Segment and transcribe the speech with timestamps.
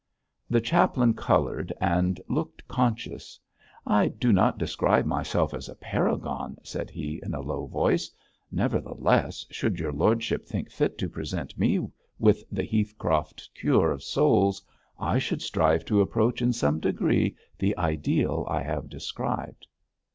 [0.49, 3.39] The chaplain coloured and looked conscious.
[3.85, 8.09] 'I do not describe myself as a paragon,' said he, in a low voice;
[8.51, 11.87] 'nevertheless, should your lordship think fit to present me
[12.17, 14.59] with the Heathcroft cure of souls,
[14.99, 19.67] I should strive to approach in some degree the ideal I have described.'